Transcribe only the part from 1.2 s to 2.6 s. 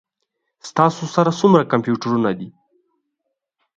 څومره کمپیوټرونه دي؟